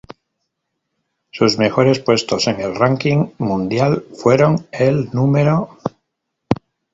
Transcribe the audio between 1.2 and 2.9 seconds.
Sus mejores puestos en el